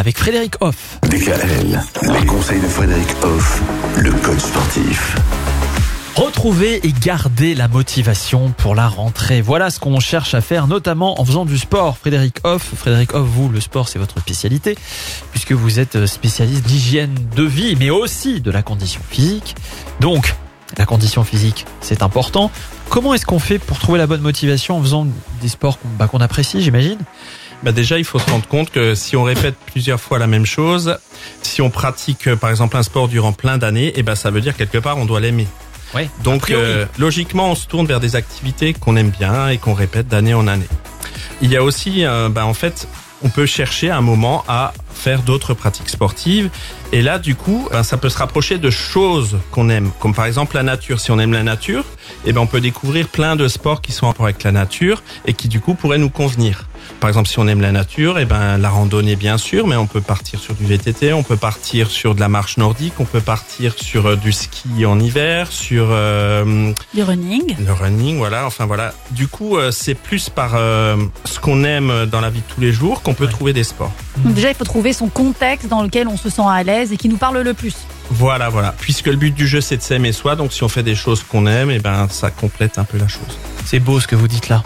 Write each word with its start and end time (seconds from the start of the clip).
avec 0.00 0.16
Frédéric 0.16 0.54
Hoff. 0.62 0.98
DKL, 1.10 1.78
les 2.18 2.26
conseils 2.26 2.58
de 2.58 2.66
Frédéric 2.66 3.08
Hoff, 3.22 3.62
le 3.98 4.10
coach 4.12 4.38
sportif. 4.38 5.14
Retrouver 6.16 6.80
et 6.86 6.92
garder 6.92 7.54
la 7.54 7.68
motivation 7.68 8.50
pour 8.56 8.74
la 8.74 8.88
rentrée. 8.88 9.42
Voilà 9.42 9.68
ce 9.68 9.78
qu'on 9.78 10.00
cherche 10.00 10.32
à 10.32 10.40
faire, 10.40 10.68
notamment 10.68 11.20
en 11.20 11.24
faisant 11.26 11.44
du 11.44 11.58
sport. 11.58 11.98
Frédéric 11.98 12.38
Hoff, 12.44 12.70
Frédéric 12.74 13.14
Hoff, 13.14 13.28
vous, 13.28 13.50
le 13.50 13.60
sport, 13.60 13.88
c'est 13.88 13.98
votre 13.98 14.18
spécialité, 14.18 14.74
puisque 15.32 15.52
vous 15.52 15.78
êtes 15.78 16.06
spécialiste 16.06 16.64
d'hygiène 16.64 17.14
de 17.36 17.42
vie, 17.42 17.76
mais 17.78 17.90
aussi 17.90 18.40
de 18.40 18.50
la 18.50 18.62
condition 18.62 19.02
physique. 19.10 19.54
Donc, 20.00 20.34
la 20.78 20.86
condition 20.86 21.24
physique, 21.24 21.66
c'est 21.82 22.02
important. 22.02 22.50
Comment 22.88 23.12
est-ce 23.12 23.26
qu'on 23.26 23.38
fait 23.38 23.58
pour 23.58 23.78
trouver 23.78 23.98
la 23.98 24.06
bonne 24.06 24.22
motivation 24.22 24.78
en 24.78 24.80
faisant 24.80 25.06
des 25.42 25.48
sports 25.48 25.78
qu'on 25.78 25.88
bah, 25.98 26.08
qu'on 26.08 26.20
apprécie, 26.20 26.62
j'imagine? 26.62 26.98
Bah 27.62 27.72
déjà, 27.72 27.98
il 27.98 28.04
faut 28.04 28.18
se 28.18 28.30
rendre 28.30 28.46
compte 28.46 28.70
que 28.70 28.94
si 28.94 29.16
on 29.16 29.22
répète 29.22 29.54
plusieurs 29.66 30.00
fois 30.00 30.18
la 30.18 30.26
même 30.26 30.46
chose, 30.46 30.96
si 31.42 31.60
on 31.60 31.70
pratique 31.70 32.26
euh, 32.26 32.36
par 32.36 32.50
exemple 32.50 32.76
un 32.76 32.82
sport 32.82 33.08
durant 33.08 33.32
plein 33.32 33.58
d'années, 33.58 33.88
et 33.88 33.94
eh 33.96 34.02
ben 34.02 34.14
ça 34.14 34.30
veut 34.30 34.40
dire 34.40 34.56
quelque 34.56 34.78
part 34.78 34.96
on 34.96 35.04
doit 35.04 35.20
l'aimer. 35.20 35.46
Ouais, 35.94 36.08
Donc 36.22 36.50
euh, 36.50 36.86
logiquement, 36.98 37.50
on 37.50 37.54
se 37.54 37.66
tourne 37.66 37.86
vers 37.86 38.00
des 38.00 38.16
activités 38.16 38.72
qu'on 38.74 38.96
aime 38.96 39.10
bien 39.10 39.48
et 39.48 39.58
qu'on 39.58 39.74
répète 39.74 40.08
d'année 40.08 40.34
en 40.34 40.46
année. 40.46 40.68
Il 41.42 41.50
y 41.50 41.56
a 41.56 41.64
aussi, 41.64 42.04
euh, 42.04 42.28
bah, 42.28 42.46
en 42.46 42.54
fait, 42.54 42.86
on 43.22 43.28
peut 43.28 43.46
chercher 43.46 43.90
un 43.90 44.00
moment 44.00 44.44
à 44.46 44.72
faire 44.94 45.22
d'autres 45.22 45.52
pratiques 45.54 45.88
sportives. 45.88 46.48
Et 46.92 47.02
là, 47.02 47.18
du 47.18 47.34
coup, 47.34 47.68
ben, 47.72 47.82
ça 47.82 47.96
peut 47.96 48.08
se 48.08 48.18
rapprocher 48.18 48.58
de 48.58 48.70
choses 48.70 49.38
qu'on 49.50 49.68
aime, 49.68 49.90
comme 49.98 50.14
par 50.14 50.26
exemple 50.26 50.56
la 50.56 50.62
nature. 50.62 51.00
Si 51.00 51.10
on 51.10 51.18
aime 51.18 51.32
la 51.32 51.42
nature, 51.42 51.84
eh 52.24 52.32
ben, 52.32 52.40
on 52.40 52.46
peut 52.46 52.60
découvrir 52.60 53.08
plein 53.08 53.36
de 53.36 53.48
sports 53.48 53.82
qui 53.82 53.92
sont 53.92 54.06
en 54.06 54.08
rapport 54.10 54.26
avec 54.26 54.42
la 54.44 54.52
nature 54.52 55.02
et 55.26 55.34
qui, 55.34 55.48
du 55.48 55.60
coup, 55.60 55.74
pourraient 55.74 55.98
nous 55.98 56.10
convenir. 56.10 56.69
Par 57.00 57.08
exemple, 57.08 57.28
si 57.28 57.38
on 57.38 57.48
aime 57.48 57.60
la 57.60 57.72
nature, 57.72 58.18
et 58.18 58.22
eh 58.22 58.24
ben 58.24 58.58
la 58.58 58.68
randonnée 58.68 59.16
bien 59.16 59.38
sûr, 59.38 59.66
mais 59.66 59.76
on 59.76 59.86
peut 59.86 60.00
partir 60.00 60.38
sur 60.40 60.54
du 60.54 60.64
VTT, 60.64 61.12
on 61.12 61.22
peut 61.22 61.36
partir 61.36 61.90
sur 61.90 62.14
de 62.14 62.20
la 62.20 62.28
marche 62.28 62.56
nordique, 62.56 62.94
on 62.98 63.04
peut 63.04 63.20
partir 63.20 63.74
sur 63.76 64.06
euh, 64.06 64.16
du 64.16 64.32
ski 64.32 64.84
en 64.84 65.00
hiver, 65.00 65.50
sur 65.50 65.88
euh, 65.90 66.72
du 66.94 67.02
running. 67.02 67.56
Le 67.64 67.72
running, 67.72 68.18
voilà. 68.18 68.46
Enfin 68.46 68.66
voilà. 68.66 68.92
Du 69.12 69.28
coup, 69.28 69.56
euh, 69.56 69.70
c'est 69.70 69.94
plus 69.94 70.28
par 70.28 70.50
ce 70.50 71.40
qu'on 71.40 71.64
aime 71.64 72.06
dans 72.06 72.20
la 72.20 72.30
vie 72.30 72.40
de 72.40 72.54
tous 72.54 72.60
les 72.60 72.72
jours 72.72 73.02
qu'on 73.02 73.14
peut 73.14 73.26
trouver 73.26 73.52
des 73.52 73.64
sports. 73.64 73.92
Donc 74.18 74.34
déjà, 74.34 74.50
il 74.50 74.54
faut 74.54 74.64
trouver 74.64 74.92
son 74.92 75.08
contexte 75.08 75.68
dans 75.68 75.82
lequel 75.82 76.08
on 76.08 76.16
se 76.16 76.28
sent 76.28 76.42
à 76.46 76.62
l'aise 76.62 76.92
et 76.92 76.96
qui 76.96 77.08
nous 77.08 77.16
parle 77.16 77.38
le 77.38 77.54
plus. 77.54 77.74
Voilà, 78.10 78.48
voilà. 78.48 78.74
Puisque 78.78 79.06
le 79.06 79.16
but 79.16 79.34
du 79.34 79.46
jeu, 79.46 79.60
c'est 79.60 79.76
de 79.76 79.82
s'aimer 79.82 80.12
soi, 80.12 80.36
donc 80.36 80.52
si 80.52 80.62
on 80.64 80.68
fait 80.68 80.82
des 80.82 80.96
choses 80.96 81.22
qu'on 81.22 81.46
aime, 81.46 81.70
et 81.70 81.76
eh 81.76 81.78
ben 81.78 82.08
ça 82.08 82.30
complète 82.30 82.78
un 82.78 82.84
peu 82.84 82.98
la 82.98 83.08
chose. 83.08 83.38
C'est 83.64 83.78
beau 83.78 84.00
ce 84.00 84.06
que 84.06 84.16
vous 84.16 84.28
dites 84.28 84.48
là. 84.48 84.62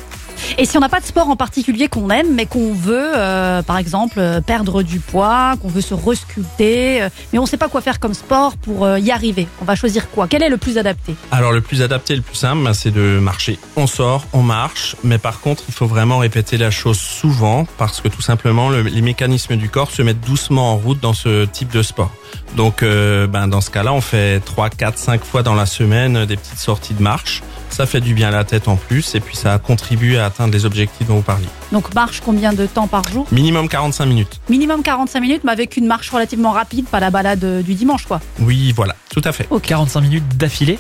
Et 0.58 0.64
si 0.66 0.76
on 0.76 0.80
n'a 0.80 0.88
pas 0.88 1.00
de 1.00 1.06
sport 1.06 1.28
en 1.28 1.36
particulier 1.36 1.88
qu'on 1.88 2.10
aime, 2.10 2.34
mais 2.34 2.46
qu'on 2.46 2.72
veut, 2.72 3.12
euh, 3.16 3.62
par 3.62 3.78
exemple, 3.78 4.16
euh, 4.18 4.40
perdre 4.40 4.82
du 4.82 5.00
poids, 5.00 5.54
qu'on 5.60 5.68
veut 5.68 5.80
se 5.80 5.94
resculpter, 5.94 7.02
euh, 7.02 7.08
mais 7.32 7.38
on 7.38 7.42
ne 7.42 7.48
sait 7.48 7.56
pas 7.56 7.68
quoi 7.68 7.80
faire 7.80 8.00
comme 8.00 8.14
sport 8.14 8.56
pour 8.56 8.88
y 8.98 9.10
arriver, 9.10 9.48
on 9.60 9.64
va 9.64 9.74
choisir 9.74 10.10
quoi? 10.10 10.26
Quel 10.28 10.42
est 10.42 10.48
le 10.48 10.56
plus 10.56 10.78
adapté? 10.78 11.14
Alors 11.30 11.52
le 11.52 11.60
plus 11.60 11.82
adapté, 11.82 12.14
le 12.14 12.22
plus 12.22 12.36
simple, 12.36 12.62
ben, 12.62 12.74
c'est 12.74 12.90
de 12.90 13.18
marcher. 13.18 13.58
On 13.76 13.86
sort, 13.86 14.26
on 14.32 14.42
marche, 14.42 14.96
mais 15.02 15.18
par 15.18 15.40
contre, 15.40 15.64
il 15.68 15.74
faut 15.74 15.86
vraiment 15.86 16.18
répéter 16.18 16.56
la 16.56 16.70
chose 16.70 16.98
souvent 16.98 17.66
parce 17.78 18.00
que 18.00 18.08
tout 18.08 18.22
simplement, 18.22 18.70
les 18.70 19.02
mécanismes 19.02 19.56
du 19.56 19.68
corps 19.68 19.90
se 19.90 20.02
mettent 20.02 20.20
doucement 20.20 20.72
en 20.72 20.76
route 20.76 21.00
dans 21.00 21.14
ce 21.14 21.44
type 21.46 21.72
de 21.72 21.82
sport. 21.82 22.12
Donc, 22.56 22.82
ben, 22.82 23.48
dans 23.48 23.60
ce 23.60 23.70
cas-là, 23.70 23.92
on 23.92 24.00
fait 24.00 24.40
3, 24.40 24.70
4, 24.70 24.98
5 24.98 25.24
fois 25.24 25.42
dans 25.42 25.54
la 25.54 25.66
semaine 25.66 26.24
des 26.26 26.36
petites 26.36 26.58
sorties 26.58 26.94
de 26.94 27.02
marche. 27.02 27.42
Ça 27.74 27.86
fait 27.86 28.00
du 28.00 28.14
bien 28.14 28.28
à 28.28 28.30
la 28.30 28.44
tête 28.44 28.68
en 28.68 28.76
plus 28.76 29.16
et 29.16 29.20
puis 29.20 29.34
ça 29.34 29.58
contribue 29.58 30.14
à 30.16 30.26
atteindre 30.26 30.52
les 30.52 30.64
objectifs 30.64 31.08
dont 31.08 31.16
vous 31.16 31.22
parliez. 31.22 31.48
Donc 31.72 31.92
marche 31.92 32.20
combien 32.24 32.52
de 32.52 32.66
temps 32.66 32.86
par 32.86 33.02
jour? 33.08 33.26
Minimum 33.32 33.68
45 33.68 34.06
minutes. 34.06 34.40
Minimum 34.48 34.84
45 34.84 35.18
minutes, 35.18 35.40
mais 35.42 35.50
avec 35.50 35.76
une 35.76 35.88
marche 35.88 36.08
relativement 36.10 36.52
rapide, 36.52 36.86
pas 36.86 37.00
la 37.00 37.10
balade 37.10 37.42
euh, 37.42 37.62
du 37.62 37.74
dimanche 37.74 38.06
quoi. 38.06 38.20
Oui, 38.38 38.72
voilà, 38.76 38.94
tout 39.10 39.22
à 39.24 39.32
fait. 39.32 39.48
45 39.60 40.00
minutes 40.02 40.36
d'affilée? 40.36 40.78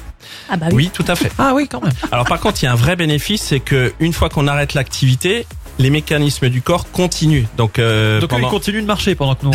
Ah 0.48 0.56
bah 0.56 0.66
oui. 0.70 0.84
oui, 0.84 0.90
tout 0.94 1.04
à 1.08 1.16
fait. 1.16 1.32
Ah 1.36 1.50
oui, 1.52 1.66
quand 1.66 1.82
même. 1.82 1.92
Alors 2.12 2.26
par 2.26 2.38
contre, 2.38 2.62
il 2.62 2.66
y 2.66 2.68
a 2.68 2.72
un 2.72 2.76
vrai 2.76 2.94
bénéfice, 2.94 3.42
c'est 3.42 3.58
que 3.58 3.92
une 3.98 4.12
fois 4.12 4.28
qu'on 4.28 4.46
arrête 4.46 4.74
l'activité, 4.74 5.48
les 5.78 5.90
mécanismes 5.90 6.48
du 6.48 6.62
corps 6.62 6.90
continuent. 6.90 7.46
Donc, 7.56 7.78
euh, 7.78 8.20
donc 8.20 8.30
pendant... 8.30 8.48
il 8.48 8.50
continue 8.50 8.80
de 8.82 8.86
marcher 8.86 9.14
pendant 9.14 9.34
que 9.34 9.44
nous. 9.44 9.52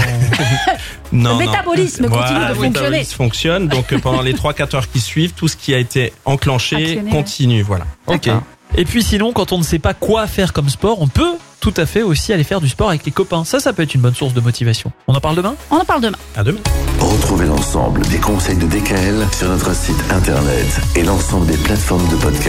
non, 1.11 1.37
le 1.37 1.45
métabolisme 1.45 2.09
continue 2.09 2.39
de 2.39 2.45
fonctionner. 2.45 2.53
Le 2.53 2.69
métabolisme 2.69 3.15
fonctionne. 3.15 3.67
Donc 3.67 3.93
euh, 3.93 3.99
pendant 3.99 4.21
les 4.21 4.33
3-4 4.33 4.75
heures 4.75 4.89
qui 4.89 4.99
suivent, 4.99 5.33
tout 5.33 5.47
ce 5.47 5.55
qui 5.55 5.73
a 5.73 5.77
été 5.77 6.13
enclenché 6.25 7.01
continue. 7.11 7.61
Voilà. 7.61 7.85
Ok. 8.07 8.29
Et 8.75 8.85
puis 8.85 9.01
sinon, 9.01 9.33
quand 9.33 9.51
on 9.51 9.57
ne 9.57 9.63
sait 9.63 9.79
pas 9.79 9.93
quoi 9.93 10.27
faire 10.27 10.53
comme 10.53 10.69
sport, 10.69 11.01
on 11.01 11.07
peut 11.07 11.37
tout 11.59 11.73
à 11.75 11.85
fait 11.85 12.03
aussi 12.03 12.31
aller 12.33 12.43
faire 12.43 12.61
du 12.61 12.69
sport 12.69 12.89
avec 12.89 13.05
les 13.05 13.11
copains. 13.11 13.43
Ça, 13.43 13.59
ça 13.59 13.73
peut 13.73 13.83
être 13.83 13.93
une 13.93 14.01
bonne 14.01 14.15
source 14.15 14.33
de 14.33 14.41
motivation. 14.41 14.91
On 15.07 15.13
en 15.13 15.19
parle 15.19 15.35
demain? 15.35 15.55
On 15.71 15.77
en 15.77 15.85
parle 15.85 16.01
demain. 16.01 16.17
À 16.35 16.43
demain. 16.43 16.59
Retrouvez 16.99 17.47
l'ensemble 17.47 18.01
des 18.07 18.19
conseils 18.19 18.57
de 18.57 18.65
DKL 18.65 19.27
sur 19.37 19.49
notre 19.49 19.75
site 19.75 20.01
internet 20.11 20.79
et 20.95 21.03
l'ensemble 21.03 21.47
des 21.47 21.57
plateformes 21.57 22.07
de 22.09 22.15
podcast. 22.15 22.47